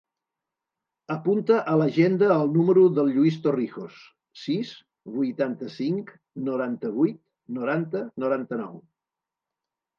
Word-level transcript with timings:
Apunta 1.15 1.59
a 1.73 1.75
l'agenda 1.81 2.29
el 2.35 2.49
número 2.55 2.85
del 3.01 3.11
Lluís 3.19 3.37
Torrijos: 3.45 4.01
sis, 4.45 4.73
vuitanta-cinc, 5.19 6.11
noranta-vuit, 6.51 7.23
noranta, 7.61 8.05
noranta-nou. 8.27 8.85